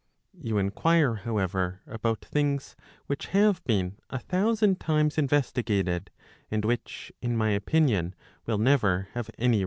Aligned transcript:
You 0.41 0.57
inquire 0.57 1.13
however, 1.17 1.81
about 1.85 2.25
things 2.25 2.75
which 3.05 3.27
have 3.37 3.63
been 3.65 3.97
a 4.09 4.17
thousand 4.17 4.79
times 4.79 5.19
investigated, 5.19 6.09
and 6.49 6.65
which 6.65 7.11
in 7.21 7.37
my 7.37 7.51
opinion 7.51 8.15
will 8.47 8.57
never 8.57 9.09
have 9.13 9.29
any. 9.37 9.59